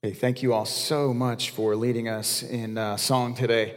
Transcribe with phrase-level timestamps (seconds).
[0.00, 3.74] Hey, thank you all so much for leading us in uh, song today.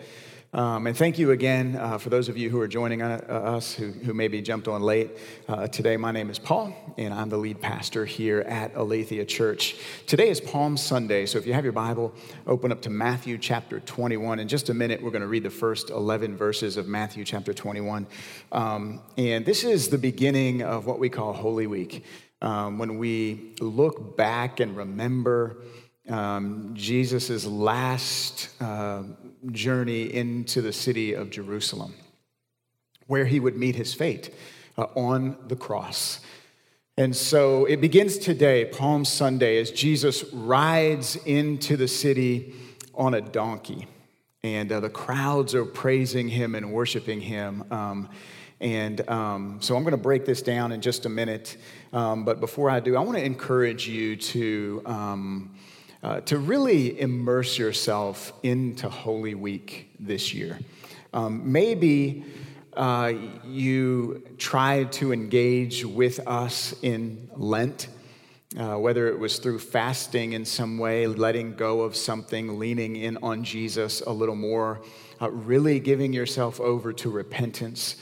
[0.54, 3.74] Um, and thank you again uh, for those of you who are joining uh, us
[3.74, 5.18] who, who maybe jumped on late.
[5.48, 9.78] Uh, today, my name is Paul, and I'm the lead pastor here at Aletheia Church.
[10.06, 12.14] Today is Palm Sunday, so if you have your Bible,
[12.46, 14.38] open up to Matthew chapter 21.
[14.38, 17.52] In just a minute, we're going to read the first 11 verses of Matthew chapter
[17.52, 18.06] 21.
[18.52, 22.06] Um, and this is the beginning of what we call Holy Week,
[22.44, 25.58] um, when we look back and remember
[26.10, 29.04] um, Jesus' last uh,
[29.52, 31.94] journey into the city of Jerusalem,
[33.08, 34.34] where he would meet his fate
[34.78, 36.20] uh, on the cross.
[36.98, 42.54] And so it begins today, Palm Sunday, as Jesus rides into the city
[42.94, 43.88] on a donkey.
[44.44, 47.64] And uh, the crowds are praising him and worshiping him.
[47.72, 48.10] Um,
[48.60, 51.58] and um, so I'm going to break this down in just a minute.
[51.94, 55.56] Um, but before I do, I want to encourage you to um,
[56.04, 60.60] uh, to really immerse yourself into Holy Week this year.
[61.14, 62.26] Um, maybe
[62.74, 63.14] uh,
[63.46, 67.90] you tried to engage with us in Lent,
[68.58, 73.18] uh, whether it was through fasting in some way, letting go of something, leaning in
[73.22, 74.82] on Jesus a little more,
[75.22, 77.98] uh, really giving yourself over to repentance.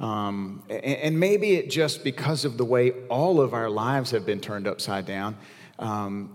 [0.00, 4.40] Um, and maybe it just because of the way all of our lives have been
[4.40, 5.36] turned upside down
[5.78, 6.30] um,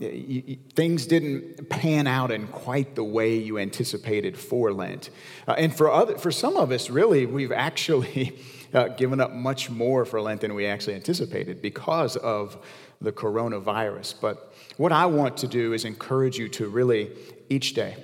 [0.74, 5.10] things didn't pan out in quite the way you anticipated for Lent.
[5.48, 8.38] Uh, and for, other, for some of us, really, we've actually
[8.74, 12.58] uh, given up much more for Lent than we actually anticipated because of
[13.02, 14.16] the coronavirus.
[14.20, 17.12] But what I want to do is encourage you to really,
[17.48, 17.96] each day,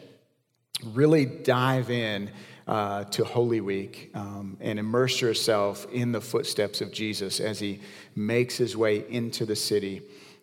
[0.86, 2.32] really dive in
[2.66, 7.82] uh, to Holy Week um, and immerse yourself in the footsteps of Jesus as he
[8.16, 10.02] makes his way into the city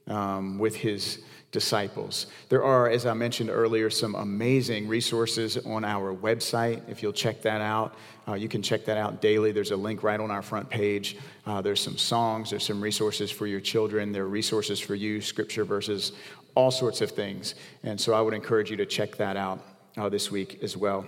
[0.09, 1.23] um, with his
[1.53, 2.27] disciples.
[2.49, 6.81] There are, as I mentioned earlier, some amazing resources on our website.
[6.89, 7.95] If you'll check that out,
[8.27, 9.53] uh, you can check that out daily.
[9.53, 11.19] There's a link right on our front page.
[11.47, 15.21] Uh, there's some songs, there's some resources for your children, there are resources for you,
[15.21, 16.13] scripture verses,
[16.55, 17.55] all sorts of things.
[17.83, 19.63] And so I would encourage you to check that out
[19.99, 21.07] uh, this week as well.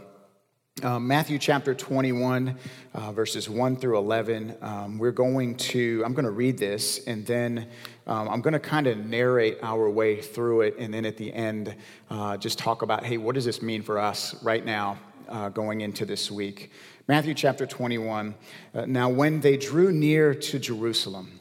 [0.82, 2.58] Uh, Matthew chapter 21,
[2.94, 4.56] uh, verses 1 through 11.
[4.60, 7.68] Um, we're going to, I'm going to read this, and then
[8.08, 11.32] um, I'm going to kind of narrate our way through it, and then at the
[11.32, 11.76] end,
[12.10, 14.98] uh, just talk about, hey, what does this mean for us right now
[15.28, 16.72] uh, going into this week?
[17.06, 18.34] Matthew chapter 21.
[18.74, 21.38] Uh, now, when they drew near to Jerusalem,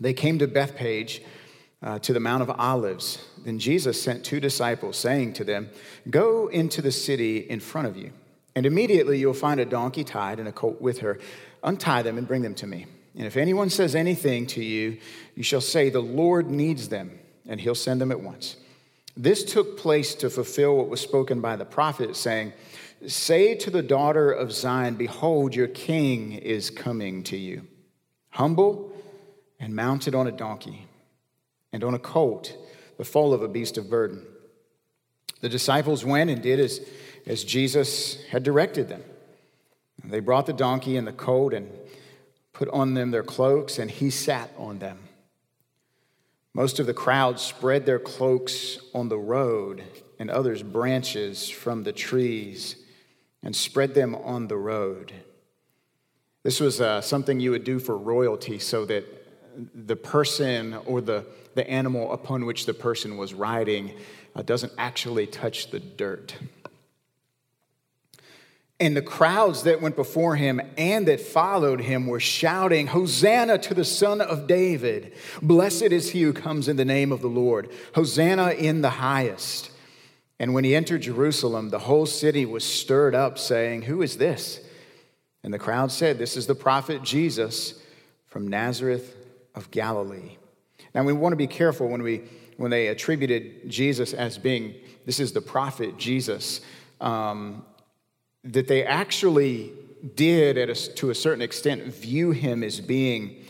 [0.00, 1.22] they came to Bethphage.
[1.80, 3.24] Uh, to the Mount of Olives.
[3.44, 5.70] Then Jesus sent two disciples, saying to them,
[6.10, 8.10] Go into the city in front of you
[8.54, 11.18] and immediately you'll find a donkey tied and a colt with her.
[11.62, 12.86] Untie them and bring them to me.
[13.16, 14.98] And if anyone says anything to you,
[15.34, 18.56] you shall say, The Lord needs them, and he'll send them at once.
[19.16, 22.52] This took place to fulfill what was spoken by the prophet, saying,
[23.06, 27.66] Say to the daughter of Zion, Behold, your king is coming to you,
[28.30, 28.92] humble
[29.60, 30.86] and mounted on a donkey,
[31.72, 32.56] and on a colt,
[32.96, 34.24] the foal of a beast of burden.
[35.40, 36.80] The disciples went and did as
[37.28, 39.04] as Jesus had directed them.
[40.02, 41.70] They brought the donkey and the coat and
[42.52, 44.98] put on them their cloaks, and he sat on them.
[46.54, 49.84] Most of the crowd spread their cloaks on the road,
[50.18, 52.76] and others branches from the trees
[53.42, 55.12] and spread them on the road.
[56.42, 59.04] This was uh, something you would do for royalty so that
[59.74, 63.92] the person or the, the animal upon which the person was riding
[64.34, 66.34] uh, doesn't actually touch the dirt.
[68.80, 73.74] And the crowds that went before him and that followed him were shouting, Hosanna to
[73.74, 75.14] the Son of David!
[75.42, 77.70] Blessed is he who comes in the name of the Lord!
[77.94, 79.72] Hosanna in the highest!
[80.38, 84.60] And when he entered Jerusalem, the whole city was stirred up, saying, Who is this?
[85.42, 87.82] And the crowd said, This is the prophet Jesus
[88.26, 89.16] from Nazareth
[89.56, 90.36] of Galilee.
[90.94, 92.22] Now we want to be careful when, we,
[92.56, 94.74] when they attributed Jesus as being,
[95.04, 96.60] This is the prophet Jesus.
[97.00, 97.64] Um,
[98.52, 99.72] that they actually
[100.14, 103.44] did, a, to a certain extent, view him as being,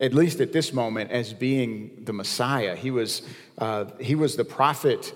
[0.00, 2.76] at least at this moment, as being the Messiah.
[2.76, 3.22] He was,
[3.58, 5.14] uh, he was the prophet,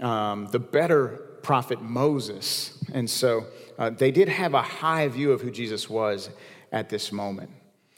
[0.00, 2.78] um, the better prophet Moses.
[2.92, 3.46] And so
[3.78, 6.30] uh, they did have a high view of who Jesus was
[6.70, 7.50] at this moment.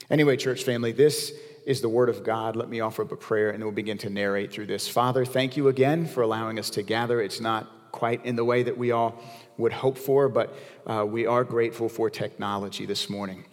[0.08, 1.32] Anyway, church family, this
[1.66, 2.56] is the word of God.
[2.56, 4.88] Let me offer up a prayer and we'll begin to narrate through this.
[4.88, 7.20] Father, thank you again for allowing us to gather.
[7.20, 9.20] It's not quite in the way that we all
[9.58, 10.54] would hope for, but
[10.86, 13.44] uh, we are grateful for technology this morning.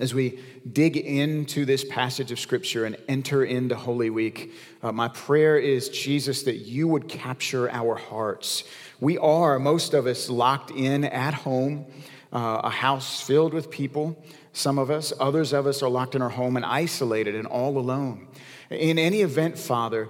[0.00, 0.40] as we
[0.72, 4.52] dig into this passage of Scripture and enter into Holy Week,
[4.82, 8.64] uh, my prayer is, Jesus, that you would capture our hearts.
[9.00, 11.86] We are, most of us, locked in at home,
[12.32, 14.20] uh, a house filled with people,
[14.52, 15.12] some of us.
[15.20, 18.26] Others of us are locked in our home and isolated and all alone.
[18.70, 20.08] In any event, Father,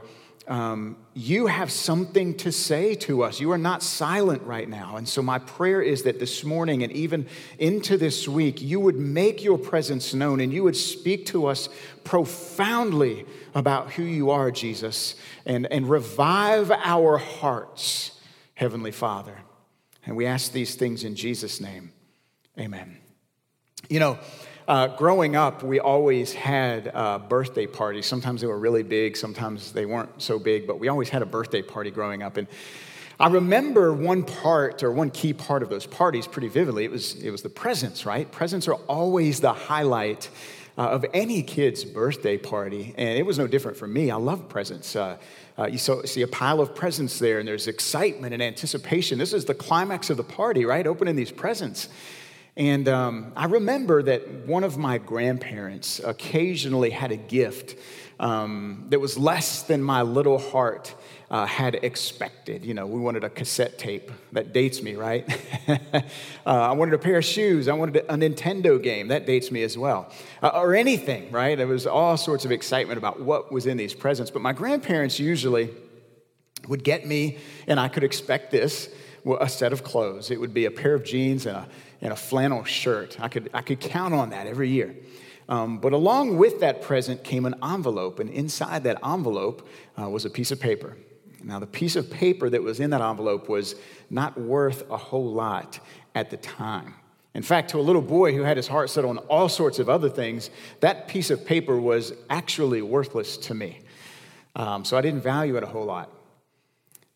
[0.48, 3.38] um, you have something to say to us.
[3.38, 4.96] You are not silent right now.
[4.96, 7.26] And so, my prayer is that this morning and even
[7.58, 11.68] into this week, you would make your presence known and you would speak to us
[12.02, 15.14] profoundly about who you are, Jesus,
[15.46, 18.20] and, and revive our hearts,
[18.54, 19.38] Heavenly Father.
[20.04, 21.92] And we ask these things in Jesus' name.
[22.58, 22.98] Amen.
[23.88, 24.18] You know,
[24.66, 28.06] uh, growing up, we always had uh, birthday parties.
[28.06, 31.26] Sometimes they were really big, sometimes they weren't so big, but we always had a
[31.26, 32.36] birthday party growing up.
[32.36, 32.46] And
[33.20, 36.84] I remember one part or one key part of those parties pretty vividly.
[36.84, 38.30] It was, it was the presents, right?
[38.30, 40.30] Presents are always the highlight
[40.76, 42.94] uh, of any kid's birthday party.
[42.96, 44.10] And it was no different for me.
[44.10, 44.96] I love presents.
[44.96, 45.18] Uh,
[45.56, 49.18] uh, you see a pile of presents there, and there's excitement and anticipation.
[49.18, 50.84] This is the climax of the party, right?
[50.84, 51.88] Opening these presents.
[52.56, 57.76] And um, I remember that one of my grandparents occasionally had a gift
[58.20, 60.94] um, that was less than my little heart
[61.30, 62.64] uh, had expected.
[62.64, 64.12] You know, we wanted a cassette tape.
[64.30, 65.28] That dates me, right?
[65.68, 66.00] uh,
[66.46, 67.66] I wanted a pair of shoes.
[67.66, 69.08] I wanted a Nintendo game.
[69.08, 70.12] That dates me as well.
[70.40, 71.58] Uh, or anything, right?
[71.58, 74.30] There was all sorts of excitement about what was in these presents.
[74.30, 75.70] But my grandparents usually
[76.68, 78.88] would get me, and I could expect this,
[79.40, 80.30] a set of clothes.
[80.30, 81.68] It would be a pair of jeans and a
[82.00, 83.18] and a flannel shirt.
[83.20, 84.94] I could, I could count on that every year.
[85.48, 89.68] Um, but along with that present came an envelope, and inside that envelope
[90.00, 90.96] uh, was a piece of paper.
[91.42, 93.74] Now, the piece of paper that was in that envelope was
[94.08, 95.78] not worth a whole lot
[96.14, 96.94] at the time.
[97.34, 99.88] In fact, to a little boy who had his heart set on all sorts of
[99.88, 100.50] other things,
[100.80, 103.80] that piece of paper was actually worthless to me.
[104.56, 106.10] Um, so I didn't value it a whole lot.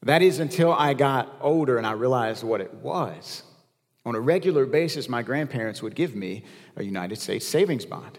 [0.02, 3.44] That is until I got older and I realized what it was.
[4.08, 6.42] On a regular basis, my grandparents would give me
[6.76, 8.18] a United States savings bond.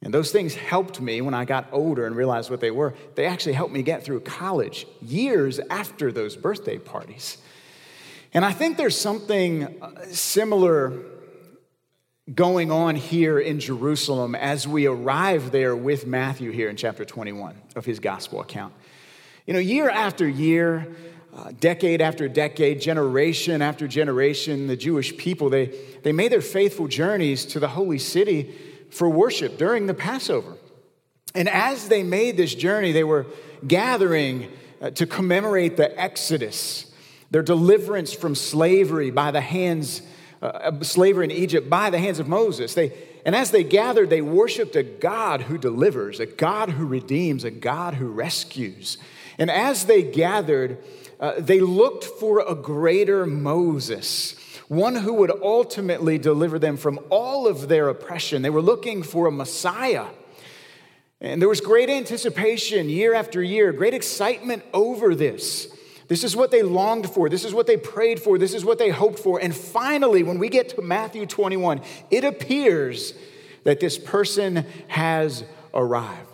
[0.00, 2.94] And those things helped me when I got older and realized what they were.
[3.14, 7.36] They actually helped me get through college years after those birthday parties.
[8.32, 10.94] And I think there's something uh, similar
[12.34, 17.54] going on here in Jerusalem as we arrive there with Matthew here in chapter 21
[17.76, 18.72] of his gospel account.
[19.46, 20.96] You know, year after year,
[21.34, 26.88] uh, decade after decade, generation after generation, the Jewish people, they, they made their faithful
[26.88, 28.54] journeys to the holy city
[28.90, 30.56] for worship during the Passover.
[31.34, 33.26] And as they made this journey, they were
[33.66, 34.50] gathering
[34.82, 36.92] uh, to commemorate the Exodus,
[37.30, 40.02] their deliverance from slavery by the hands,
[40.42, 42.74] uh, slavery in Egypt by the hands of Moses.
[42.74, 42.92] They,
[43.24, 47.50] and as they gathered, they worshiped a God who delivers, a God who redeems, a
[47.50, 48.98] God who rescues.
[49.38, 50.76] And as they gathered,
[51.22, 54.34] uh, they looked for a greater Moses,
[54.66, 58.42] one who would ultimately deliver them from all of their oppression.
[58.42, 60.06] They were looking for a Messiah.
[61.20, 65.68] And there was great anticipation year after year, great excitement over this.
[66.08, 67.28] This is what they longed for.
[67.28, 68.36] This is what they prayed for.
[68.36, 69.40] This is what they hoped for.
[69.40, 73.14] And finally, when we get to Matthew 21, it appears
[73.62, 76.31] that this person has arrived.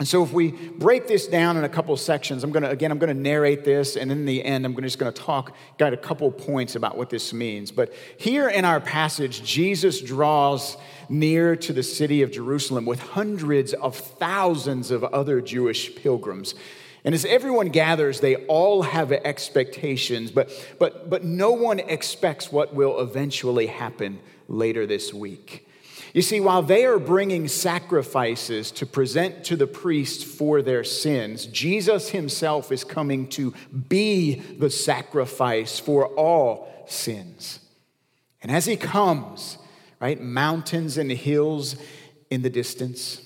[0.00, 2.90] And so, if we break this down in a couple sections, I'm going to, again,
[2.90, 5.92] I'm going to narrate this, and in the end, I'm just going to talk, got
[5.92, 7.70] a couple points about what this means.
[7.70, 10.76] But here in our passage, Jesus draws
[11.08, 16.56] near to the city of Jerusalem with hundreds of thousands of other Jewish pilgrims.
[17.04, 22.74] And as everyone gathers, they all have expectations, but, but, but no one expects what
[22.74, 25.68] will eventually happen later this week.
[26.14, 31.46] You see, while they are bringing sacrifices to present to the priest for their sins,
[31.46, 33.52] Jesus himself is coming to
[33.88, 37.58] be the sacrifice for all sins.
[38.40, 39.58] And as he comes,
[39.98, 41.74] right, mountains and hills
[42.30, 43.20] in the distance,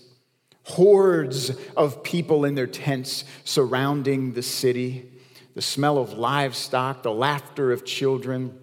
[0.65, 5.11] hordes of people in their tents surrounding the city,
[5.55, 8.59] the smell of livestock, the laughter of children.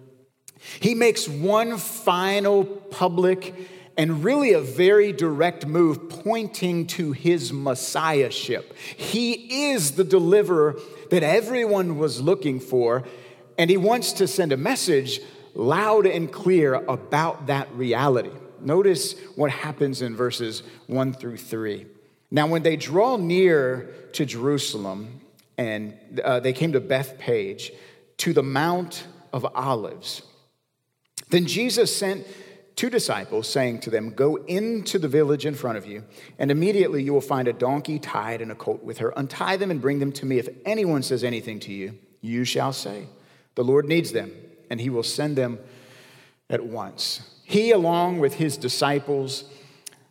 [0.80, 3.54] He makes one final public
[3.96, 8.76] and really a very direct move pointing to his messiahship.
[8.76, 10.78] He is the deliverer
[11.10, 13.04] that everyone was looking for,
[13.58, 15.20] and he wants to send a message
[15.54, 18.32] loud and clear about that reality.
[18.60, 21.86] Notice what happens in verses 1 through 3.
[22.30, 25.20] Now, when they draw near to Jerusalem,
[25.56, 27.72] and uh, they came to Bethphage,
[28.18, 30.22] to the Mount of Olives,
[31.30, 32.26] then Jesus sent
[32.76, 36.04] two disciples, saying to them, Go into the village in front of you,
[36.38, 39.12] and immediately you will find a donkey tied and a colt with her.
[39.16, 40.38] Untie them and bring them to me.
[40.38, 43.06] If anyone says anything to you, you shall say,
[43.54, 44.30] The Lord needs them,
[44.70, 45.58] and he will send them
[46.48, 47.28] at once.
[47.44, 49.44] He, along with his disciples,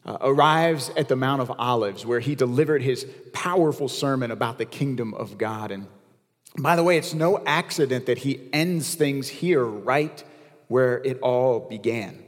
[0.06, 4.66] uh, arrives at the Mount of Olives, where he delivered his powerful sermon about the
[4.66, 5.72] kingdom of God.
[5.72, 5.88] And
[6.58, 10.24] by the way, it's no accident that he ends things here right
[10.68, 12.25] where it all began.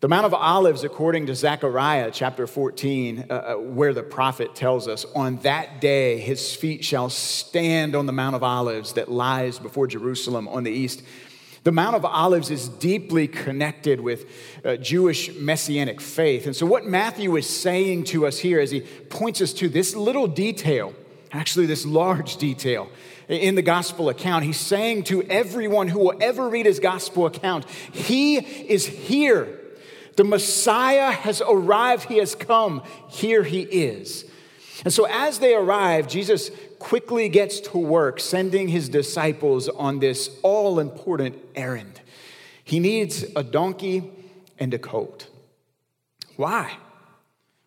[0.00, 4.88] The Mount of Olives, according to Zechariah chapter 14, uh, uh, where the prophet tells
[4.88, 9.58] us, on that day his feet shall stand on the Mount of Olives that lies
[9.58, 11.02] before Jerusalem on the east.
[11.64, 14.26] The Mount of Olives is deeply connected with
[14.66, 16.44] uh, Jewish messianic faith.
[16.44, 19.96] And so, what Matthew is saying to us here as he points us to this
[19.96, 20.92] little detail,
[21.32, 22.90] actually, this large detail
[23.28, 27.64] in the gospel account, he's saying to everyone who will ever read his gospel account,
[27.92, 29.62] He is here.
[30.16, 32.82] The Messiah has arrived, He has come.
[33.08, 34.24] Here He is.
[34.84, 40.30] And so, as they arrive, Jesus quickly gets to work sending his disciples on this
[40.42, 42.00] all important errand.
[42.62, 44.10] He needs a donkey
[44.58, 45.28] and a colt.
[46.36, 46.76] Why?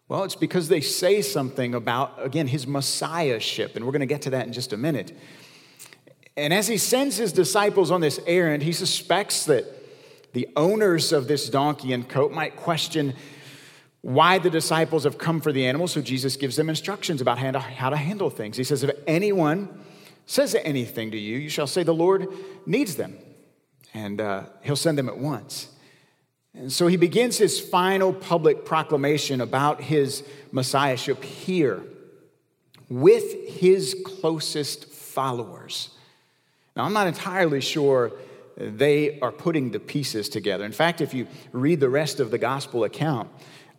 [0.07, 4.23] Well, it's because they say something about, again, his messiahship, and we're going to get
[4.23, 5.15] to that in just a minute.
[6.35, 9.65] And as he sends his disciples on this errand, he suspects that
[10.33, 13.13] the owners of this donkey and coat might question
[14.01, 15.91] why the disciples have come for the animals.
[15.93, 18.57] So Jesus gives them instructions about how to handle things.
[18.57, 19.83] He says, If anyone
[20.25, 22.27] says anything to you, you shall say, The Lord
[22.65, 23.17] needs them,
[23.93, 25.69] and uh, he'll send them at once.
[26.53, 31.83] And so he begins his final public proclamation about his messiahship here
[32.89, 35.91] with his closest followers.
[36.75, 38.11] Now, I'm not entirely sure
[38.59, 40.65] they are putting the pieces together.
[40.65, 43.29] In fact, if you read the rest of the gospel account,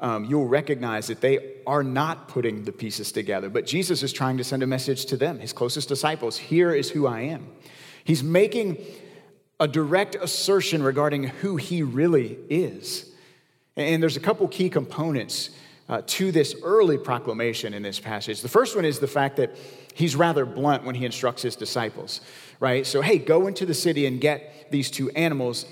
[0.00, 3.50] um, you'll recognize that they are not putting the pieces together.
[3.50, 6.38] But Jesus is trying to send a message to them, his closest disciples.
[6.38, 7.46] Here is who I am.
[8.04, 8.78] He's making
[9.60, 13.12] a direct assertion regarding who he really is.
[13.76, 15.50] And there's a couple key components
[15.90, 18.40] uh, to this early proclamation in this passage.
[18.40, 19.54] The first one is the fact that
[19.92, 22.22] he's rather blunt when he instructs his disciples,
[22.60, 22.86] right?
[22.86, 25.66] So, hey, go into the city and get these two animals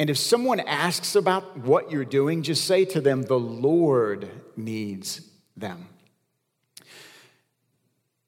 [0.00, 5.20] and if someone asks about what you're doing, just say to them, the Lord needs
[5.58, 5.90] them.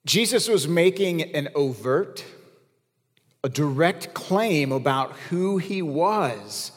[0.04, 2.26] Jesus was making an overt,
[3.42, 6.72] a direct claim about who he was.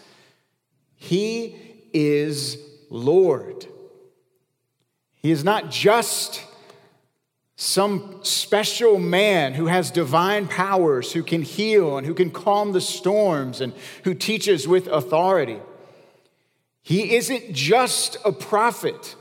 [0.96, 1.58] He
[1.92, 2.58] is
[2.90, 3.68] Lord.
[5.26, 6.44] He is not just
[7.56, 12.80] some special man who has divine powers, who can heal and who can calm the
[12.80, 15.58] storms and who teaches with authority.
[16.84, 19.16] He isn't just a prophet,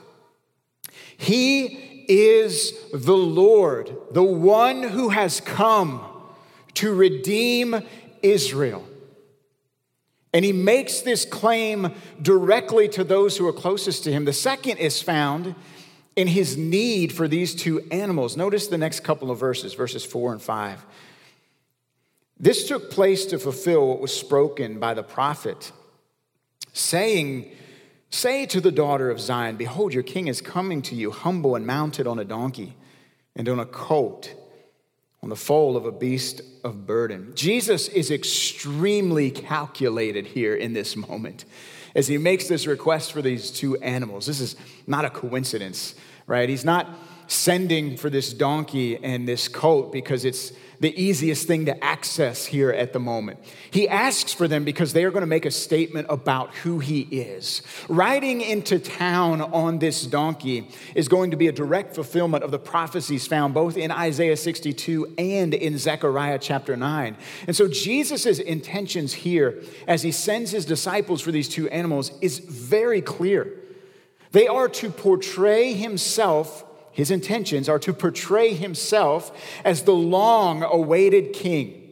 [1.17, 6.05] he is the Lord, the one who has come
[6.75, 7.81] to redeem
[8.23, 8.87] Israel.
[10.35, 14.27] And he makes this claim directly to those who are closest to him.
[14.27, 15.55] The second is found
[16.17, 18.37] in his need for these two animals.
[18.37, 20.85] Notice the next couple of verses, verses four and five.
[22.39, 25.73] This took place to fulfill what was spoken by the prophet,
[26.73, 27.51] saying,
[28.11, 31.67] Say to the daughter of Zion, Behold, your king is coming to you, humble and
[31.67, 32.77] mounted on a donkey
[33.35, 34.33] and on a colt,
[35.23, 37.33] on the foal of a beast of burden.
[37.35, 41.45] Jesus is extremely calculated here in this moment
[41.95, 44.27] as he makes this request for these two animals.
[44.27, 45.95] This is not a coincidence,
[46.27, 46.49] right?
[46.49, 46.89] He's not
[47.27, 52.71] sending for this donkey and this coat because it's the easiest thing to access here
[52.71, 53.39] at the moment.
[53.71, 57.03] He asks for them because they are going to make a statement about who he
[57.03, 57.63] is.
[57.89, 62.59] Riding into town on this donkey is going to be a direct fulfillment of the
[62.59, 67.17] prophecies found both in Isaiah 62 and in Zechariah chapter 9.
[67.47, 72.39] And so Jesus' intentions here as he sends his disciples for these two animals is
[72.39, 73.61] very clear.
[74.33, 76.65] They are to portray himself
[76.95, 81.91] his intentions are to portray himself as the long awaited king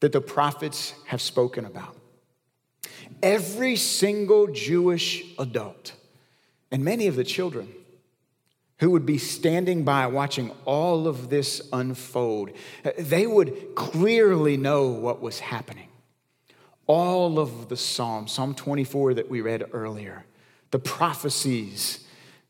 [0.00, 1.94] that the prophets have spoken about.
[3.22, 5.92] Every single Jewish adult
[6.70, 7.68] and many of the children
[8.78, 12.50] who would be standing by watching all of this unfold,
[12.98, 15.88] they would clearly know what was happening.
[16.86, 20.24] All of the Psalms, Psalm 24 that we read earlier,
[20.70, 22.01] the prophecies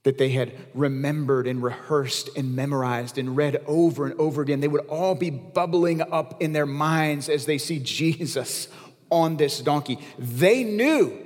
[0.05, 4.61] that they had remembered and rehearsed and memorized and read over and over again.
[4.61, 8.69] They would all be bubbling up in their minds as they see Jesus
[9.11, 9.99] on this donkey.
[10.19, 11.17] They knew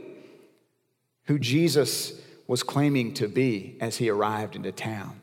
[1.25, 5.21] who Jesus was claiming to be as he arrived into town.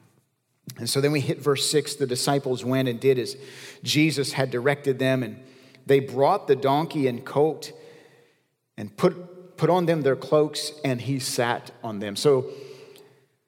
[0.78, 3.38] And so then we hit verse 6 the disciples went and did as
[3.84, 5.40] Jesus had directed them, and
[5.86, 7.72] they brought the donkey and colt
[8.78, 12.16] and put, put on them their cloaks, and he sat on them.
[12.16, 12.50] So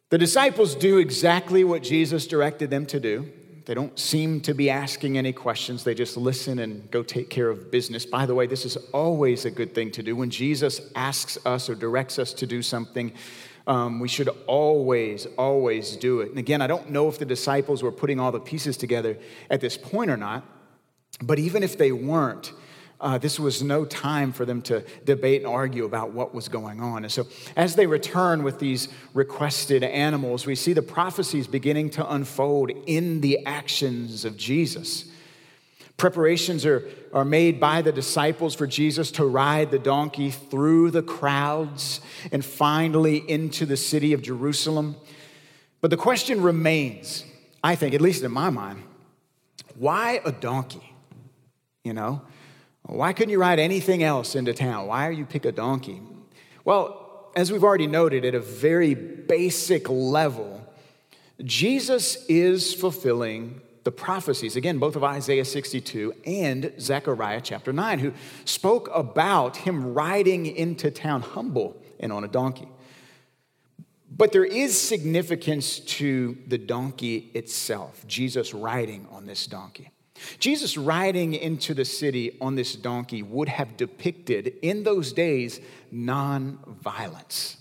[0.09, 3.31] the disciples do exactly what Jesus directed them to do.
[3.65, 5.83] They don't seem to be asking any questions.
[5.83, 8.05] They just listen and go take care of business.
[8.05, 10.15] By the way, this is always a good thing to do.
[10.15, 13.11] When Jesus asks us or directs us to do something,
[13.65, 16.29] um, we should always, always do it.
[16.29, 19.17] And again, I don't know if the disciples were putting all the pieces together
[19.49, 20.45] at this point or not,
[21.23, 22.53] but even if they weren't,
[23.05, 26.81] uh, this was no time for them to debate and argue about what was going
[26.81, 27.03] on.
[27.03, 32.11] And so, as they return with these requested animals, we see the prophecies beginning to
[32.11, 35.05] unfold in the actions of Jesus.
[35.97, 36.83] Preparations are,
[37.13, 42.43] are made by the disciples for Jesus to ride the donkey through the crowds and
[42.43, 44.95] finally into the city of Jerusalem.
[45.79, 47.23] But the question remains,
[47.63, 48.81] I think, at least in my mind,
[49.75, 50.91] why a donkey?
[51.83, 52.23] You know,
[52.87, 54.87] why couldn't you ride anything else into town?
[54.87, 56.01] Why are you pick a donkey?
[56.63, 60.61] Well, as we've already noted, at a very basic level,
[61.43, 68.13] Jesus is fulfilling the prophecies, again, both of Isaiah 62 and Zechariah chapter 9, who
[68.43, 72.67] spoke about him riding into town humble and on a donkey.
[74.09, 79.91] But there is significance to the donkey itself, Jesus riding on this donkey.
[80.39, 85.59] Jesus riding into the city on this donkey would have depicted in those days
[85.91, 87.57] non-violence.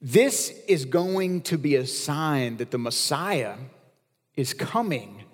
[0.00, 3.56] This is going to be a sign that the Messiah
[4.34, 5.24] is coming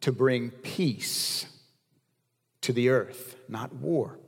[0.00, 1.46] to bring peace
[2.62, 4.18] to the earth, not war.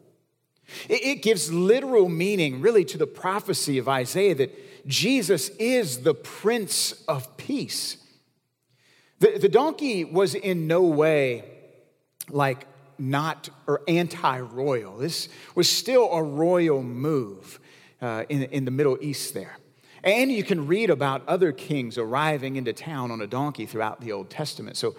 [0.89, 7.03] It gives literal meaning, really, to the prophecy of Isaiah that Jesus is the Prince
[7.09, 7.97] of Peace.
[9.21, 11.45] The, the donkey was in no way
[12.31, 12.67] like
[12.99, 14.97] not or anti royal.
[14.97, 17.61] This was still a royal move
[18.01, 19.57] uh, in, in the Middle East there.
[20.03, 24.13] And you can read about other kings arriving into town on a donkey throughout the
[24.13, 24.79] Old Testament.
[24.79, 24.97] So,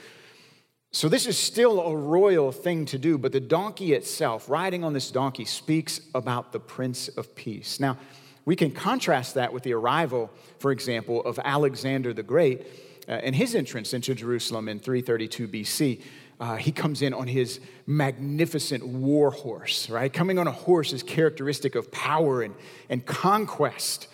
[0.91, 4.93] so this is still a royal thing to do, but the donkey itself, riding on
[4.93, 7.79] this donkey, speaks about the Prince of Peace.
[7.79, 7.97] Now,
[8.45, 10.29] we can contrast that with the arrival,
[10.59, 12.67] for example, of Alexander the Great
[13.07, 16.01] uh, and his entrance into Jerusalem in 332 BC.
[16.39, 20.11] Uh, he comes in on his magnificent war horse, right?
[20.11, 22.55] Coming on a horse is characteristic of power and,
[22.89, 24.07] and conquest.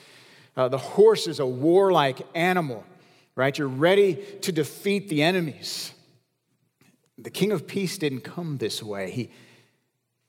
[0.58, 2.84] Uh, the horse is a warlike animal,
[3.36, 3.58] right?
[3.58, 5.94] You're ready to defeat the enemies.
[7.18, 9.30] The King of Peace didn't come this way, he,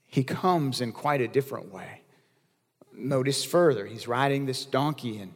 [0.06, 2.02] he comes in quite a different way.
[2.94, 5.32] Notice further, he's riding this donkey, and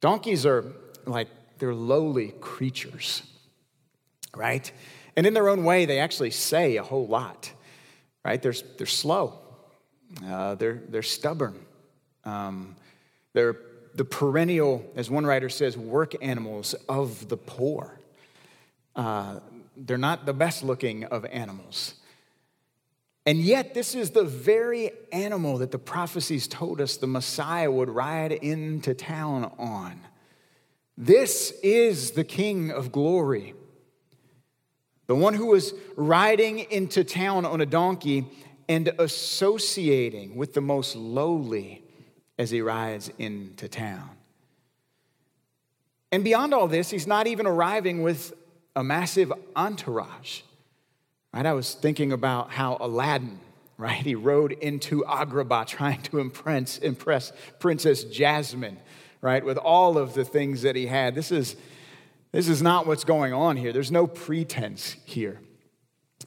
[0.00, 0.64] donkeys are
[1.06, 1.28] like
[1.58, 3.22] they're lowly creatures,
[4.34, 4.70] right?
[5.16, 7.52] And in their own way, they actually say a whole lot,
[8.24, 8.40] right?
[8.40, 9.38] They're, they're slow,
[10.24, 11.58] uh, they're, they're stubborn,
[12.24, 12.76] um,
[13.32, 13.56] they're
[13.94, 17.98] the perennial, as one writer says, work animals of the poor.
[18.94, 19.40] Uh,
[19.76, 21.94] they're not the best looking of animals.
[23.26, 27.90] And yet, this is the very animal that the prophecies told us the Messiah would
[27.90, 30.00] ride into town on.
[31.00, 33.54] This is the King of glory.
[35.06, 38.26] The one who was riding into town on a donkey
[38.68, 41.84] and associating with the most lowly
[42.36, 44.10] as he rides into town.
[46.10, 48.32] And beyond all this, he's not even arriving with
[48.74, 50.40] a massive entourage.
[51.32, 51.46] Right?
[51.46, 53.38] I was thinking about how Aladdin,
[53.76, 54.04] right?
[54.04, 58.78] He rode into Agrabah trying to impress, impress Princess Jasmine
[59.20, 59.44] right?
[59.44, 61.14] With all of the things that he had.
[61.14, 61.56] This is,
[62.32, 63.72] this is not what's going on here.
[63.72, 65.40] There's no pretense here,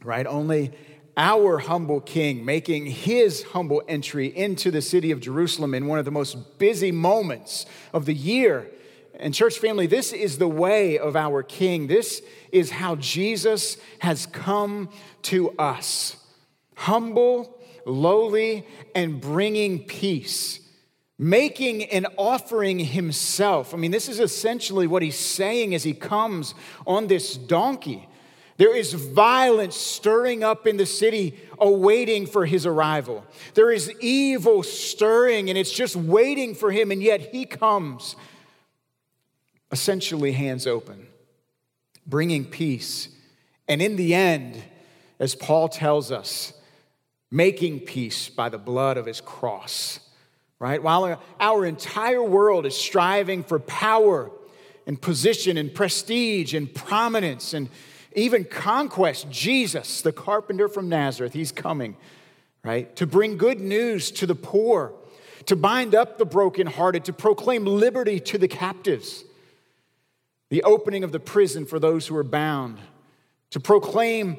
[0.03, 0.27] right?
[0.27, 0.71] Only
[1.17, 6.05] our humble king making his humble entry into the city of Jerusalem in one of
[6.05, 8.69] the most busy moments of the year.
[9.19, 11.87] And, church family, this is the way of our king.
[11.87, 14.89] This is how Jesus has come
[15.23, 16.17] to us
[16.75, 20.59] humble, lowly, and bringing peace
[21.21, 23.75] making an offering himself.
[23.75, 26.55] I mean, this is essentially what he's saying as he comes
[26.87, 28.09] on this donkey.
[28.57, 33.23] There is violence stirring up in the city, awaiting for his arrival.
[33.53, 38.15] There is evil stirring, and it's just waiting for him, and yet he comes,
[39.71, 41.05] essentially hands open,
[42.07, 43.09] bringing peace.
[43.67, 44.63] And in the end,
[45.19, 46.53] as Paul tells us,
[47.29, 49.99] making peace by the blood of his cross
[50.61, 50.83] right?
[50.83, 54.29] While our entire world is striving for power
[54.85, 57.67] and position and prestige and prominence and
[58.15, 61.97] even conquest, Jesus, the carpenter from Nazareth, he's coming,
[62.63, 62.95] right?
[62.97, 64.93] To bring good news to the poor,
[65.47, 69.23] to bind up the brokenhearted, to proclaim liberty to the captives,
[70.51, 72.77] the opening of the prison for those who are bound,
[73.49, 74.37] to proclaim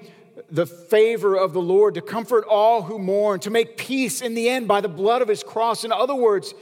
[0.52, 4.50] the favor of the Lord, to comfort all who mourn, to make peace in the
[4.50, 5.82] end by the blood of his cross.
[5.82, 6.52] In other words,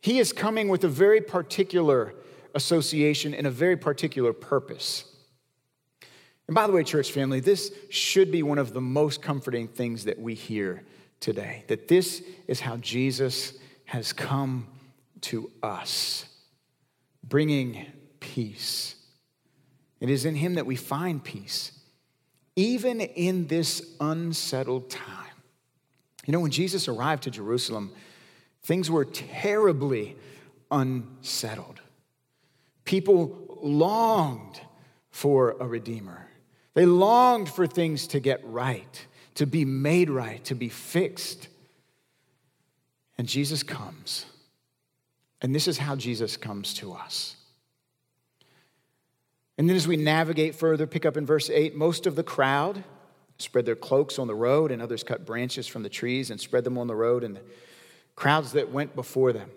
[0.00, 2.14] he is coming with a very particular
[2.54, 5.04] association and a very particular purpose.
[6.48, 10.04] And by the way, church family, this should be one of the most comforting things
[10.04, 10.82] that we hear
[11.20, 13.52] today that this is how Jesus
[13.84, 14.66] has come
[15.22, 16.26] to us,
[17.22, 17.86] bringing
[18.20, 18.96] peace.
[20.00, 21.72] It is in him that we find peace,
[22.56, 25.26] even in this unsettled time.
[26.26, 27.92] You know, when Jesus arrived to Jerusalem,
[28.62, 30.16] things were terribly
[30.70, 31.80] unsettled.
[32.84, 34.60] People longed
[35.10, 36.26] for a redeemer.
[36.74, 41.48] They longed for things to get right, to be made right, to be fixed.
[43.18, 44.26] And Jesus comes.
[45.40, 47.36] And this is how Jesus comes to us.
[49.58, 52.84] And then as we navigate further, pick up in verse 8, most of the crowd
[53.38, 56.64] spread their cloaks on the road, and others cut branches from the trees and spread
[56.64, 57.24] them on the road.
[57.24, 57.42] And the
[58.14, 59.50] crowds that went before them,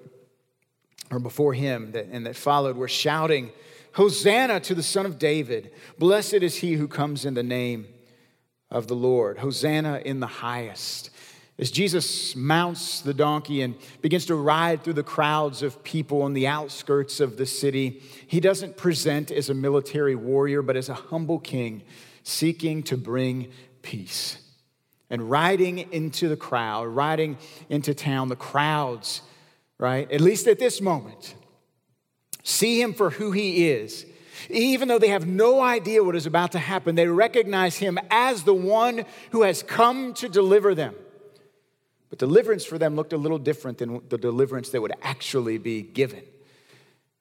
[1.12, 3.52] or before him, that, and that followed, were shouting,
[3.94, 5.72] Hosanna to the Son of David.
[5.98, 7.88] Blessed is he who comes in the name
[8.70, 9.40] of the Lord.
[9.40, 11.10] Hosanna in the highest.
[11.60, 16.32] As Jesus mounts the donkey and begins to ride through the crowds of people on
[16.32, 20.94] the outskirts of the city, he doesn't present as a military warrior, but as a
[20.94, 21.84] humble king
[22.24, 24.38] seeking to bring peace.
[25.10, 29.22] And riding into the crowd, riding into town, the crowds,
[29.78, 31.36] right, at least at this moment,
[32.42, 34.06] see him for who he is.
[34.50, 38.44] Even though they have no idea what is about to happen, they recognize him as
[38.44, 40.96] the one who has come to deliver them.
[42.10, 45.82] But deliverance for them looked a little different than the deliverance that would actually be
[45.82, 46.24] given.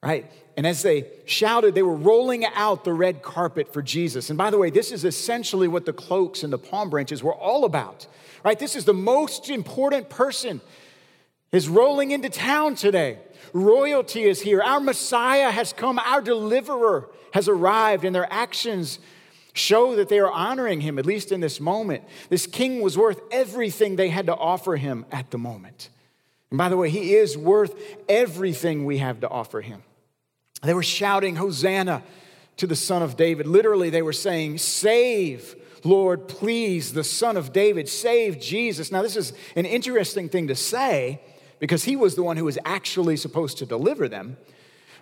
[0.03, 0.31] Right?
[0.57, 4.31] And as they shouted, they were rolling out the red carpet for Jesus.
[4.31, 7.35] And by the way, this is essentially what the cloaks and the palm branches were
[7.35, 8.07] all about.
[8.45, 8.59] Right?
[8.59, 10.61] This is the most important person
[11.53, 13.19] is rolling into town today.
[13.53, 14.63] Royalty is here.
[14.63, 15.99] Our Messiah has come.
[15.99, 18.99] Our deliverer has arrived, and their actions
[19.53, 22.05] show that they are honoring him, at least in this moment.
[22.29, 25.91] This king was worth everything they had to offer him at the moment.
[26.51, 27.75] And by the way, he is worth
[28.09, 29.83] everything we have to offer him.
[30.63, 32.03] They were shouting, Hosanna
[32.57, 33.47] to the Son of David.
[33.47, 38.91] Literally, they were saying, Save, Lord, please, the Son of David, save Jesus.
[38.91, 41.21] Now, this is an interesting thing to say
[41.61, 44.37] because he was the one who was actually supposed to deliver them.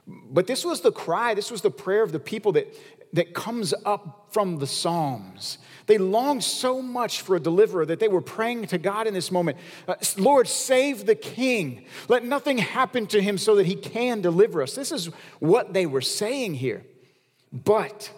[0.06, 2.72] But this was the cry, this was the prayer of the people that,
[3.16, 5.59] that comes up from the Psalms.
[5.87, 9.31] They longed so much for a deliverer that they were praying to God in this
[9.31, 9.57] moment
[9.88, 11.87] uh, Lord, save the king.
[12.09, 14.74] Let nothing happen to him so that he can deliver us.
[14.74, 15.07] This is
[15.38, 16.85] what they were saying here.
[17.52, 18.11] But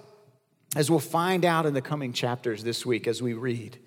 [0.74, 3.78] as we'll find out in the coming chapters this week as we read,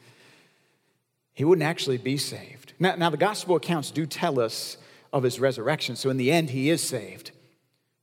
[1.33, 2.73] he wouldn't actually be saved.
[2.79, 4.77] Now, now the gospel accounts do tell us
[5.11, 7.31] of his resurrection, so in the end, he is saved.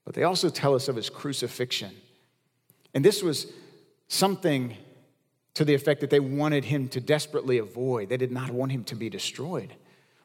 [0.05, 1.93] But they also tell us of his crucifixion.
[2.95, 3.47] And this was
[4.09, 4.77] something
[5.55, 8.09] to the effect that they wanted him to desperately avoid.
[8.09, 9.75] They did not want him to be destroyed.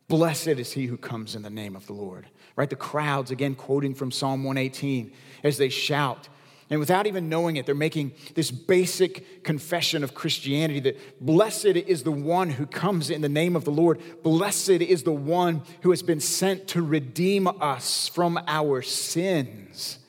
[0.07, 2.27] Blessed is he who comes in the name of the Lord.
[2.55, 2.69] Right?
[2.69, 5.11] The crowds, again, quoting from Psalm 118,
[5.43, 6.29] as they shout,
[6.69, 12.03] and without even knowing it, they're making this basic confession of Christianity that blessed is
[12.03, 14.01] the one who comes in the name of the Lord.
[14.23, 19.99] Blessed is the one who has been sent to redeem us from our sins.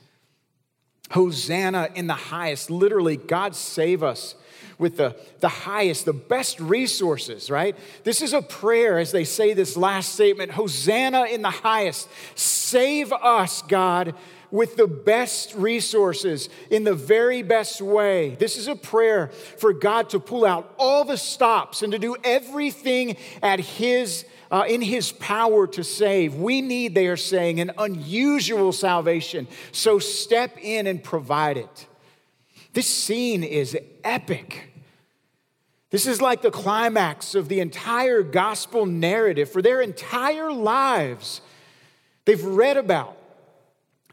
[1.15, 2.71] Hosanna in the highest.
[2.71, 4.35] Literally, God save us
[4.79, 7.77] with the, the highest, the best resources, right?
[8.03, 12.09] This is a prayer as they say this last statement Hosanna in the highest.
[12.35, 14.17] Save us, God,
[14.51, 18.35] with the best resources in the very best way.
[18.35, 22.17] This is a prayer for God to pull out all the stops and to do
[22.25, 24.25] everything at His.
[24.51, 26.35] Uh, in his power to save.
[26.35, 29.49] We need, they are saying, an unusual salvation.
[29.73, 31.87] So step in and provide it.
[32.73, 34.71] This scene is epic.
[35.91, 41.41] This is like the climax of the entire gospel narrative for their entire lives.
[42.25, 43.17] They've read about,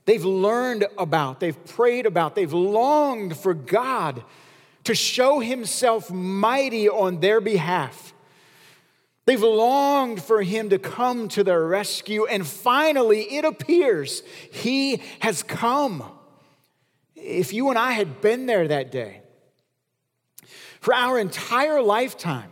[0.06, 4.24] they've learned about, they've prayed about, they've longed for God
[4.84, 8.11] to show himself mighty on their behalf.
[9.25, 15.43] They've longed for him to come to their rescue, and finally, it appears he has
[15.43, 16.03] come.
[17.15, 19.21] If you and I had been there that day,
[20.79, 22.49] for our entire lifetime,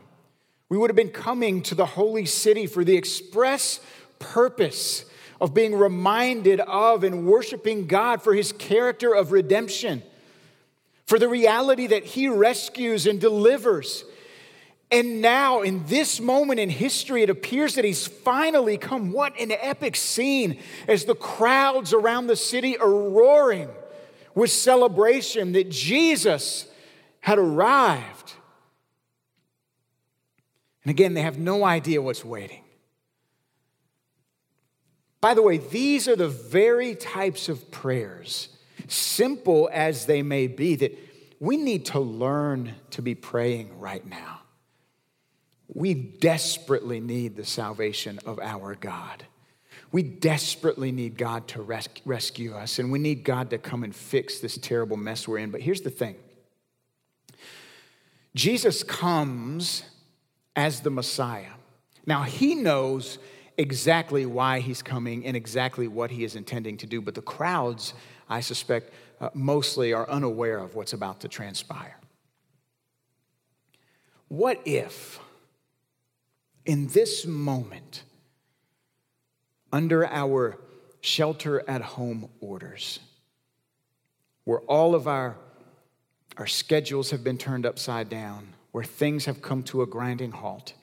[0.69, 3.79] we would have been coming to the holy city for the express
[4.19, 5.05] purpose
[5.41, 10.03] of being reminded of and worshiping God for his character of redemption,
[11.07, 14.03] for the reality that he rescues and delivers.
[14.91, 19.11] And now, in this moment in history, it appears that he's finally come.
[19.11, 23.69] What an epic scene as the crowds around the city are roaring
[24.33, 26.67] with celebration that Jesus
[27.19, 28.33] had arrived.
[30.83, 32.63] And again, they have no idea what's waiting.
[35.21, 38.49] By the way, these are the very types of prayers,
[38.87, 40.97] simple as they may be, that
[41.39, 44.39] we need to learn to be praying right now.
[45.73, 49.25] We desperately need the salvation of our God.
[49.91, 53.95] We desperately need God to res- rescue us, and we need God to come and
[53.95, 55.51] fix this terrible mess we're in.
[55.51, 56.15] But here's the thing
[58.35, 59.83] Jesus comes
[60.55, 61.51] as the Messiah.
[62.05, 63.19] Now, he knows
[63.57, 67.93] exactly why he's coming and exactly what he is intending to do, but the crowds,
[68.29, 71.97] I suspect, uh, mostly are unaware of what's about to transpire.
[74.29, 75.19] What if,
[76.69, 78.03] in this moment,
[79.73, 80.55] under our
[81.01, 82.99] shelter at home orders,
[84.43, 85.35] where all of our,
[86.37, 90.75] our schedules have been turned upside down, where things have come to a grinding halt,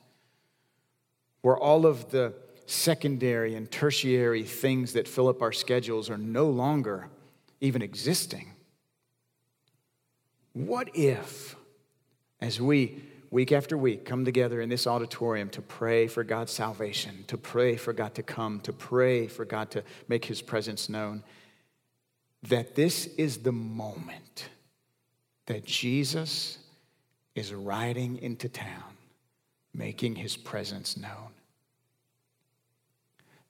[1.43, 2.35] where all of the
[2.67, 7.07] secondary and tertiary things that fill up our schedules are no longer
[7.61, 8.51] even existing.
[10.53, 11.55] What if,
[12.41, 17.25] as we week after week come together in this auditorium to pray for God's salvation,
[17.27, 21.23] to pray for God to come, to pray for God to make his presence known,
[22.43, 24.49] that this is the moment
[25.47, 26.59] that Jesus
[27.35, 28.97] is riding into town,
[29.75, 31.31] making his presence known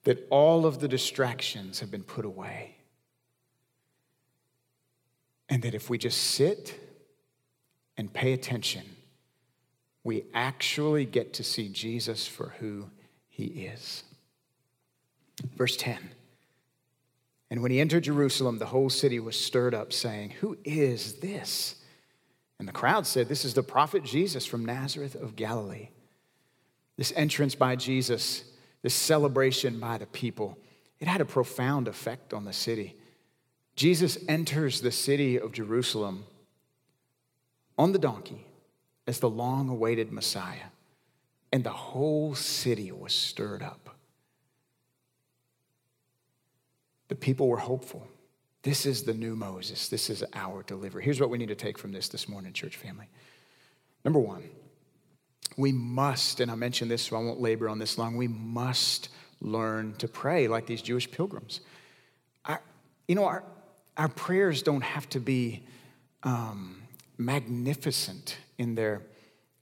[0.07, 2.77] that all of the distractions have been put away.
[5.49, 6.79] And that if we just sit
[7.97, 8.85] and pay attention,
[10.07, 12.89] we actually get to see Jesus for who
[13.27, 14.05] he is.
[15.57, 15.97] Verse 10
[17.51, 21.75] And when he entered Jerusalem, the whole city was stirred up, saying, Who is this?
[22.57, 25.89] And the crowd said, This is the prophet Jesus from Nazareth of Galilee.
[26.95, 28.45] This entrance by Jesus
[28.83, 30.57] this celebration by the people,
[31.01, 32.95] it had a profound effect on the city.
[33.75, 36.23] Jesus enters the city of Jerusalem
[37.77, 38.46] on the donkey
[39.07, 40.69] as the long awaited Messiah,
[41.51, 43.95] and the whole city was stirred up.
[47.07, 48.05] The people were hopeful.
[48.63, 49.87] This is the new Moses.
[49.87, 50.99] This is our deliverer.
[50.99, 53.07] Here's what we need to take from this this morning, church family.
[54.03, 54.43] Number one,
[55.55, 59.09] we must, and I mentioned this, so I won't labor on this long, we must
[59.39, 61.61] learn to pray like these Jewish pilgrims.
[62.43, 62.61] Our,
[63.07, 63.43] you know, our,
[63.95, 65.63] our prayers don't have to be
[66.23, 66.81] um,
[67.17, 69.01] magnificent in their,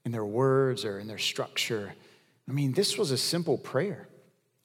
[0.03, 1.93] in their words or in their structure.
[2.47, 4.07] I mean, this was a simple prayer.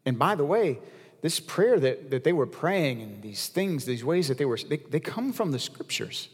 [0.04, 0.78] And by the way,
[1.22, 4.58] this prayer that, that they were praying and these things, these ways that they were,
[4.68, 6.28] they, they come from the scriptures.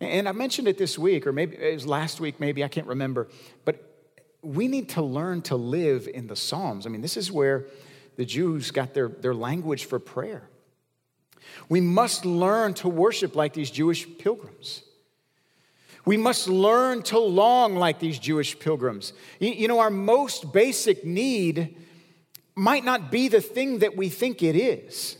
[0.00, 2.86] And I mentioned it this week, or maybe it was last week, maybe, I can't
[2.86, 3.28] remember.
[3.64, 3.82] But
[4.42, 6.86] we need to learn to live in the Psalms.
[6.86, 7.64] I mean, this is where
[8.16, 10.48] the Jews got their, their language for prayer.
[11.68, 14.82] We must learn to worship like these Jewish pilgrims.
[16.06, 19.12] We must learn to long like these Jewish pilgrims.
[19.40, 21.76] You know, our most basic need
[22.54, 25.18] might not be the thing that we think it is,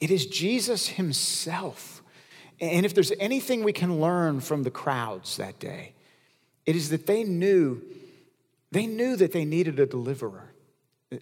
[0.00, 2.02] it is Jesus Himself.
[2.60, 5.92] And if there's anything we can learn from the crowds that day,
[6.64, 7.82] it is that they knew,
[8.70, 10.52] they knew that they needed a deliverer.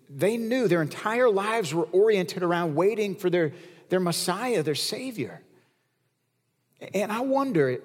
[0.09, 3.53] They knew their entire lives were oriented around waiting for their,
[3.89, 5.43] their Messiah, their Savior.
[6.95, 7.81] And I wonder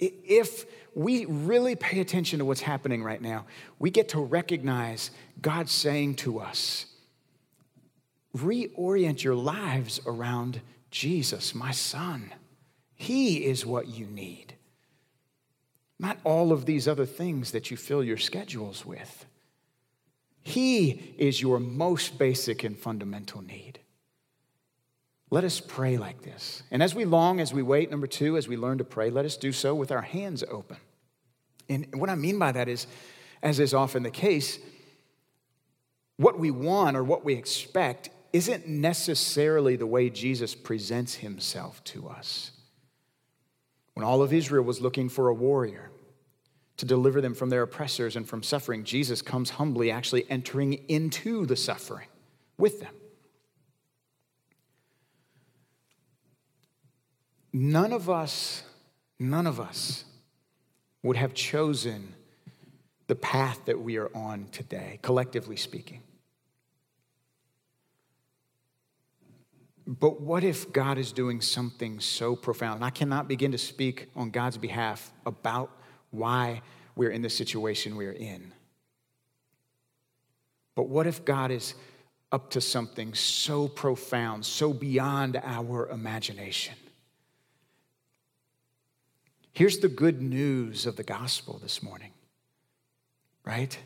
[0.00, 3.46] if we really pay attention to what's happening right now,
[3.78, 5.10] we get to recognize
[5.40, 6.86] God saying to us,
[8.36, 10.60] reorient your lives around
[10.90, 12.32] Jesus, my son.
[12.94, 14.54] He is what you need,
[15.98, 19.26] not all of these other things that you fill your schedules with.
[20.42, 23.79] He is your most basic and fundamental need.
[25.30, 26.62] Let us pray like this.
[26.72, 29.24] And as we long, as we wait, number two, as we learn to pray, let
[29.24, 30.76] us do so with our hands open.
[31.68, 32.88] And what I mean by that is,
[33.42, 34.58] as is often the case,
[36.16, 42.08] what we want or what we expect isn't necessarily the way Jesus presents himself to
[42.08, 42.50] us.
[43.94, 45.90] When all of Israel was looking for a warrior
[46.76, 51.46] to deliver them from their oppressors and from suffering, Jesus comes humbly, actually entering into
[51.46, 52.08] the suffering
[52.58, 52.94] with them.
[57.52, 58.62] None of us,
[59.18, 60.04] none of us
[61.02, 62.14] would have chosen
[63.06, 66.02] the path that we are on today, collectively speaking.
[69.86, 72.84] But what if God is doing something so profound?
[72.84, 75.72] I cannot begin to speak on God's behalf about
[76.10, 76.62] why
[76.94, 78.52] we're in the situation we're in.
[80.76, 81.74] But what if God is
[82.30, 86.74] up to something so profound, so beyond our imagination?
[89.52, 92.12] Here's the good news of the gospel this morning,
[93.44, 93.76] right?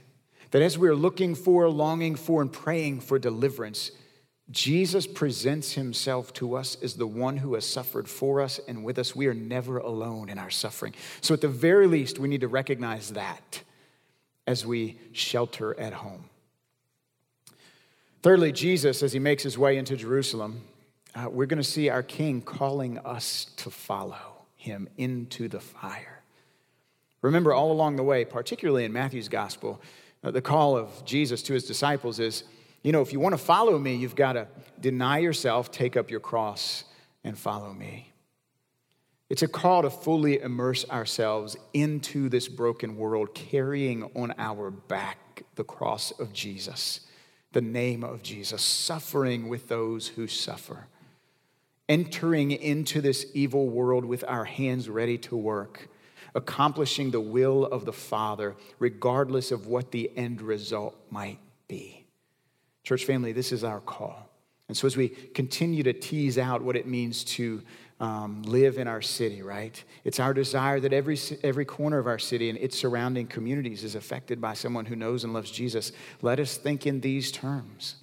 [0.51, 3.91] That as we're looking for, longing for, and praying for deliverance,
[4.51, 8.99] Jesus presents himself to us as the one who has suffered for us and with
[8.99, 9.17] us.
[9.17, 10.95] We are never alone in our suffering.
[11.23, 13.63] So, at the very least, we need to recognize that
[14.47, 16.29] as we shelter at home.
[18.23, 20.63] Thirdly, Jesus, as he makes his way into Jerusalem,
[21.15, 24.34] uh, we're going to see our King calling us to follow
[24.65, 26.23] him into the fire.
[27.23, 29.81] Remember, all along the way, particularly in Matthew's gospel,
[30.23, 32.45] uh, the call of Jesus to his disciples is
[32.85, 34.47] you know, if you want to follow me, you've got to
[34.79, 36.85] deny yourself, take up your cross,
[37.25, 38.13] and follow me.
[39.31, 45.45] It's a call to fully immerse ourselves into this broken world, carrying on our back
[45.55, 47.01] the cross of Jesus,
[47.53, 50.87] the name of Jesus, suffering with those who suffer,
[51.89, 55.89] entering into this evil world with our hands ready to work,
[56.35, 62.07] accomplishing the will of the Father, regardless of what the end result might be.
[62.83, 64.29] Church family, this is our call.
[64.69, 67.63] And so, as we continue to tease out what it means to
[68.01, 69.83] um, live in our city, right?
[70.05, 73.95] It's our desire that every, every corner of our city and its surrounding communities is
[73.95, 75.93] affected by someone who knows and loves Jesus.
[76.23, 77.97] Let us think in these terms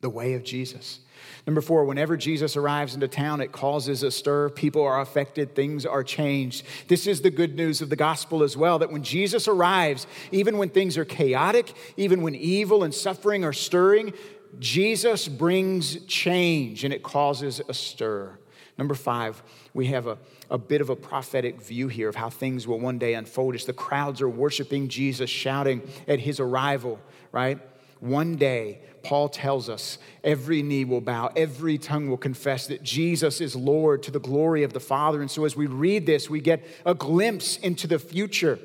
[0.00, 1.00] the way of Jesus.
[1.46, 4.50] Number four, whenever Jesus arrives into town, it causes a stir.
[4.50, 6.64] People are affected, things are changed.
[6.88, 10.58] This is the good news of the gospel as well that when Jesus arrives, even
[10.58, 14.12] when things are chaotic, even when evil and suffering are stirring,
[14.58, 18.38] Jesus brings change and it causes a stir.
[18.78, 20.18] Number five, we have a,
[20.50, 23.64] a bit of a prophetic view here of how things will one day unfold as
[23.64, 26.98] the crowds are worshiping Jesus, shouting at his arrival,
[27.32, 27.58] right?
[28.00, 33.40] One day, Paul tells us every knee will bow, every tongue will confess that Jesus
[33.40, 35.20] is Lord to the glory of the Father.
[35.20, 38.58] And so, as we read this, we get a glimpse into the future,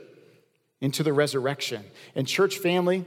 [0.82, 1.86] into the resurrection.
[2.16, 3.06] And, church family,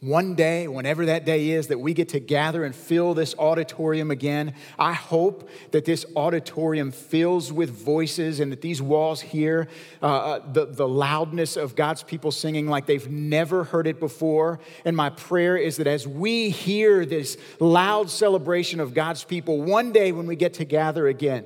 [0.00, 4.10] one day, whenever that day is, that we get to gather and fill this auditorium
[4.10, 4.54] again.
[4.78, 9.68] I hope that this auditorium fills with voices and that these walls hear
[10.02, 14.60] uh, uh, the, the loudness of God's people singing like they've never heard it before.
[14.84, 19.92] And my prayer is that as we hear this loud celebration of God's people, one
[19.92, 21.44] day when we get to gather again,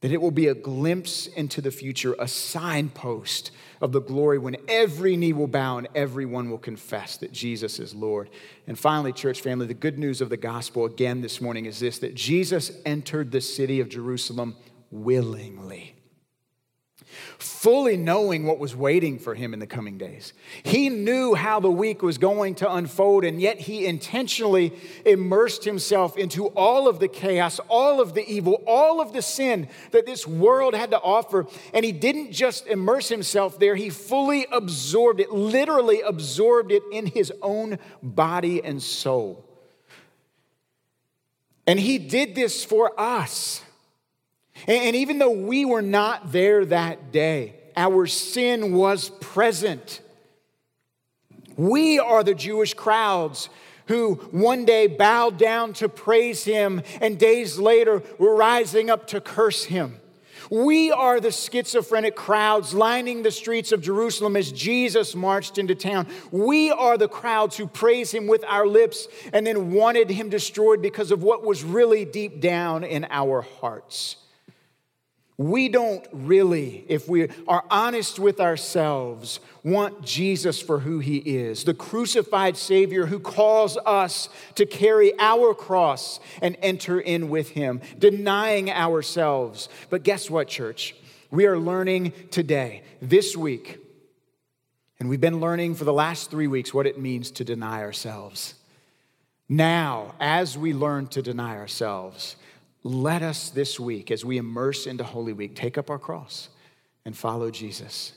[0.00, 4.56] that it will be a glimpse into the future, a signpost of the glory when
[4.68, 8.30] every knee will bow and everyone will confess that Jesus is Lord.
[8.66, 11.98] And finally, church family, the good news of the gospel again this morning is this
[11.98, 14.56] that Jesus entered the city of Jerusalem
[14.90, 15.95] willingly
[17.38, 20.32] fully knowing what was waiting for him in the coming days.
[20.62, 24.72] He knew how the week was going to unfold, and yet he intentionally
[25.04, 29.68] immersed himself into all of the chaos, all of the evil, all of the sin
[29.90, 31.46] that this world had to offer.
[31.74, 37.06] And he didn't just immerse himself there, he fully absorbed it, literally absorbed it in
[37.06, 39.44] his own body and soul.
[41.66, 43.62] And he did this for us.
[44.66, 50.00] And even though we were not there that day, our sin was present.
[51.56, 53.48] We are the Jewish crowds
[53.86, 59.20] who one day bowed down to praise him and days later were rising up to
[59.20, 60.00] curse him.
[60.50, 66.06] We are the schizophrenic crowds lining the streets of Jerusalem as Jesus marched into town.
[66.30, 70.82] We are the crowds who praise him with our lips and then wanted him destroyed
[70.82, 74.16] because of what was really deep down in our hearts.
[75.38, 81.64] We don't really, if we are honest with ourselves, want Jesus for who he is
[81.64, 87.82] the crucified Savior who calls us to carry our cross and enter in with him,
[87.98, 89.68] denying ourselves.
[89.90, 90.94] But guess what, church?
[91.30, 93.78] We are learning today, this week,
[94.98, 98.54] And we've been learning for the last three weeks what it means to deny ourselves.
[99.48, 102.36] Now, as we learn to deny ourselves,
[102.86, 106.48] let us this week, as we immerse into Holy Week, take up our cross
[107.04, 108.12] and follow Jesus.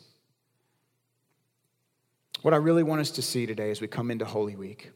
[2.43, 4.91] What I really want us to see today as we come into Holy Week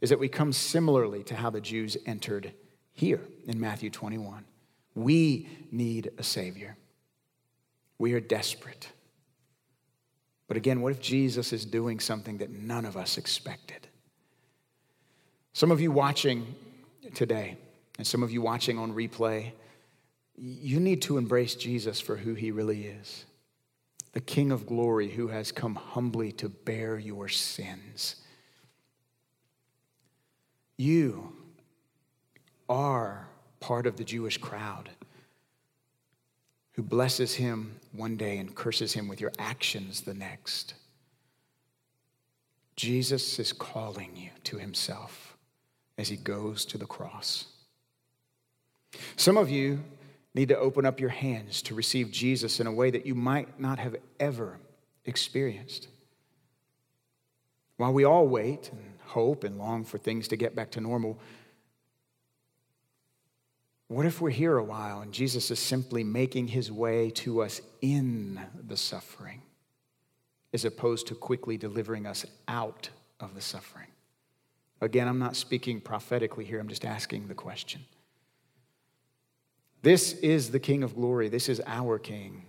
[0.00, 2.52] is that we come similarly to how the Jews entered
[2.92, 4.44] here in Matthew 21.
[4.94, 6.76] We need a Savior.
[7.98, 8.88] We are desperate.
[10.46, 13.88] But again, what if Jesus is doing something that none of us expected?
[15.54, 16.54] Some of you watching
[17.14, 17.56] today,
[18.00, 19.52] and some of you watching on replay,
[20.34, 23.26] you need to embrace Jesus for who he really is
[24.14, 28.16] the King of glory who has come humbly to bear your sins.
[30.78, 31.34] You
[32.70, 33.28] are
[33.60, 34.88] part of the Jewish crowd
[36.72, 40.72] who blesses him one day and curses him with your actions the next.
[42.76, 45.36] Jesus is calling you to himself
[45.98, 47.44] as he goes to the cross.
[49.16, 49.82] Some of you
[50.34, 53.58] need to open up your hands to receive Jesus in a way that you might
[53.60, 54.58] not have ever
[55.04, 55.88] experienced.
[57.76, 61.18] While we all wait and hope and long for things to get back to normal,
[63.88, 67.60] what if we're here a while and Jesus is simply making his way to us
[67.80, 69.42] in the suffering,
[70.52, 73.88] as opposed to quickly delivering us out of the suffering?
[74.80, 77.80] Again, I'm not speaking prophetically here, I'm just asking the question.
[79.82, 81.28] This is the King of glory.
[81.28, 82.44] This is our King,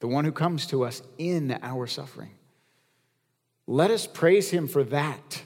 [0.00, 2.30] the one who comes to us in our suffering.
[3.66, 5.42] Let us praise him for that.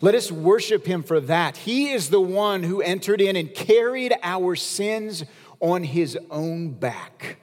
[0.00, 1.56] Let us worship him for that.
[1.56, 5.24] He is the one who entered in and carried our sins
[5.60, 7.38] on his own back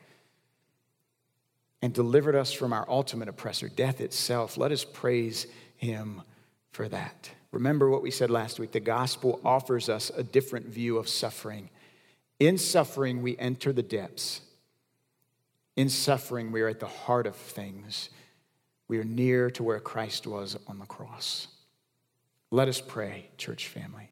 [1.82, 4.58] and delivered us from our ultimate oppressor, death itself.
[4.58, 5.48] Let us praise
[5.78, 6.22] him
[6.72, 7.32] for that.
[7.52, 11.70] Remember what we said last week the gospel offers us a different view of suffering
[12.40, 14.42] in suffering, we enter the depths.
[15.76, 18.10] In suffering, we are at the heart of things.
[18.88, 21.48] We are near to where Christ was on the cross.
[22.52, 24.12] Let us pray, church family.